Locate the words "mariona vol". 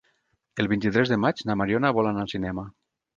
1.61-2.09